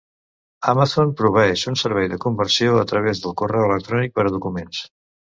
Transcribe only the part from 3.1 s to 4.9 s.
del correu electrònic per a documents.